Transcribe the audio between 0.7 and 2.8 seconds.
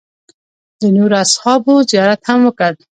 د نورو اصحابو زیارت هم وکړ.